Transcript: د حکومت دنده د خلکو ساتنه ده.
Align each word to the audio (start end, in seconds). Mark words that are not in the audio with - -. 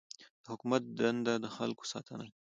د 0.43 0.45
حکومت 0.51 0.81
دنده 0.97 1.33
د 1.43 1.45
خلکو 1.55 1.83
ساتنه 1.91 2.23
ده. 2.29 2.35